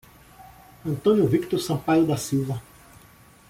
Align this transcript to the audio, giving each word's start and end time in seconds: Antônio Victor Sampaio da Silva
Antônio 0.83 1.27
Victor 1.27 1.59
Sampaio 1.59 2.07
da 2.07 2.17
Silva 2.17 2.59